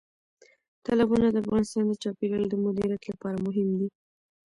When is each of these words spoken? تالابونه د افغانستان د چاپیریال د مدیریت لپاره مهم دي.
تالابونه 0.85 1.27
د 1.31 1.37
افغانستان 1.43 1.83
د 1.87 1.93
چاپیریال 2.03 2.43
د 2.49 2.55
مدیریت 2.65 3.03
لپاره 3.11 3.37
مهم 3.45 3.69
دي. 3.79 3.87